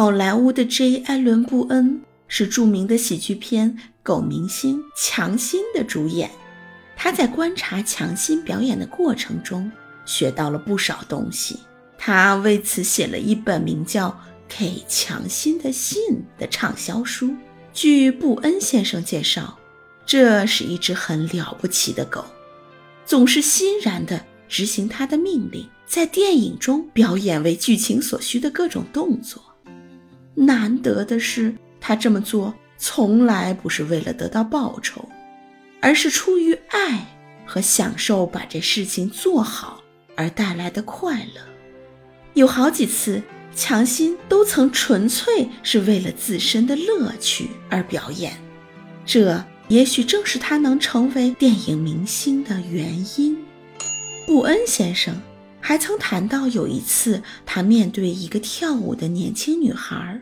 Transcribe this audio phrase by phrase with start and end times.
[0.00, 1.02] 好莱坞的 J.
[1.04, 3.70] 艾伦·布恩是著名的喜剧片
[4.02, 6.30] 《狗明星》强心的主演。
[6.96, 9.70] 他在观察强心表演的过程中，
[10.06, 11.58] 学到了不少东西。
[11.98, 14.08] 他为此写了一本名叫
[14.48, 16.00] 《给强心的信》
[16.40, 17.34] 的畅销书。
[17.74, 19.58] 据布恩先生介绍，
[20.06, 22.24] 这是一只很了不起的狗，
[23.04, 29.42] 总是欣然地执行他的命令，在电影中表演为剧情所需的各种动作。
[30.46, 35.08] 难得的是，他这么做从来不是为了得到报酬，
[35.80, 37.06] 而是出于爱
[37.46, 39.82] 和享受把这事情做好
[40.16, 41.40] 而带来的快乐。
[42.34, 43.22] 有好几次。
[43.52, 48.32] 强心都曾纯粹是为了自身的乐趣而表演，
[49.04, 53.36] 这也许正是他能成为电影明星的原因。
[54.24, 55.20] 布恩先生
[55.60, 60.20] 还曾谈到，有一次他面对一个跳舞的年轻女孩，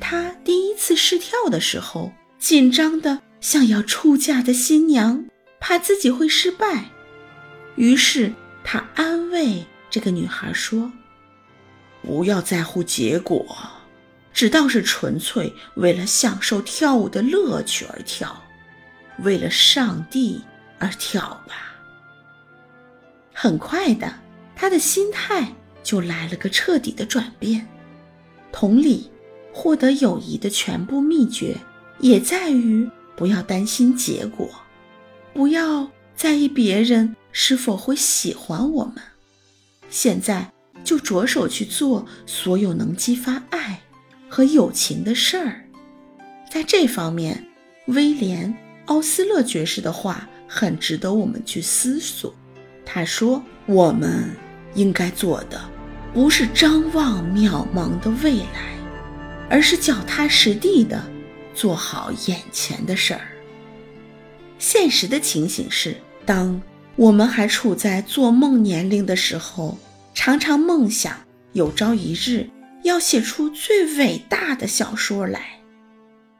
[0.00, 5.24] 他第一次试跳的时候，紧张的像要出嫁的新娘，
[5.60, 6.90] 怕自己会失败，
[7.76, 10.92] 于是他安慰这个女孩说。
[12.02, 13.56] 不要在乎结果，
[14.32, 18.44] 只当是纯粹为了享受跳舞的乐趣而跳，
[19.20, 20.42] 为了上帝
[20.78, 21.74] 而跳吧。
[23.32, 24.12] 很快的，
[24.54, 25.50] 他的心态
[25.82, 27.66] 就来了个彻底的转变。
[28.52, 29.10] 同理，
[29.54, 31.56] 获得友谊的全部秘诀
[32.00, 34.50] 也在于不要担心结果，
[35.32, 38.96] 不要在意别人是否会喜欢我们。
[39.88, 40.50] 现在。
[40.82, 43.80] 就着手去做所有能激发爱
[44.28, 45.64] 和友情的事儿。
[46.50, 47.42] 在这方面，
[47.86, 48.52] 威廉·
[48.84, 52.34] 奥斯勒爵士的话很值得我们去思索。
[52.84, 54.28] 他说：“我们
[54.74, 55.58] 应该做的，
[56.12, 58.76] 不是张望渺茫的未来，
[59.48, 61.04] 而是脚踏实地的
[61.54, 63.28] 做好眼前的事儿。”
[64.58, 66.60] 现实的情形是，当
[66.96, 69.78] 我们还处在做梦年龄的时候。
[70.16, 71.12] 常常梦想
[71.54, 72.48] 有朝一日
[72.84, 75.58] 要写出最伟大的小说来，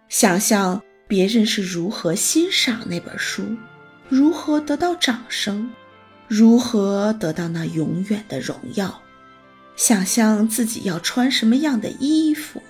[0.08, 3.42] 想象别人是如何欣赏那本书，
[4.08, 5.68] 如何得到掌声，
[6.28, 9.02] 如何得到那永远的荣耀，
[9.74, 12.62] 想象自己要穿什么样的衣服，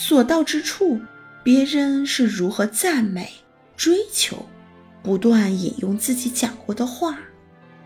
[0.00, 0.98] 所到之处
[1.42, 3.30] 别人是如何赞美、
[3.76, 4.46] 追求，
[5.02, 7.18] 不断引用自己讲过的话，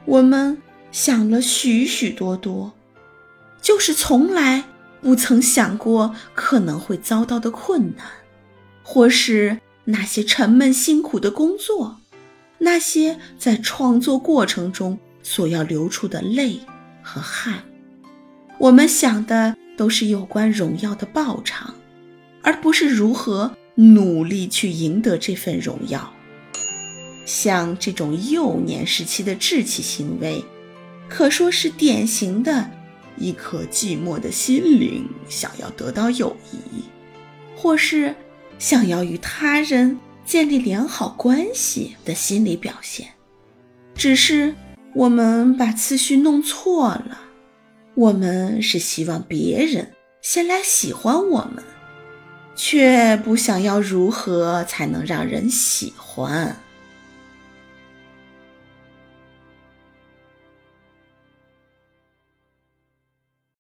[0.05, 0.57] 我们。
[0.93, 2.73] 想了许许多多，
[3.61, 4.63] 就是从来
[5.03, 8.07] 不曾想过可能会遭到的困难，
[8.85, 11.99] 或是那些沉闷辛苦的工作，
[12.59, 16.61] 那些在创作过程中所要流出的泪
[17.03, 17.65] 和汗。
[18.59, 21.75] 我们想的都是有关荣耀的报偿，
[22.45, 26.13] 而不是如何努力去赢得这份荣耀。
[27.27, 30.45] 像这种幼年时期的志气行为。
[31.07, 32.69] 可说是典型的
[33.19, 36.83] 一颗寂寞的心灵想要得到友谊，
[37.55, 38.15] 或是
[38.59, 43.07] 想要与他人建立良好关系的心理表现。
[43.95, 44.55] 只是
[44.95, 47.21] 我们把次序弄错了，
[47.95, 51.63] 我们是希望别人先来喜欢我们，
[52.55, 56.64] 却不想要如何才能让人喜欢。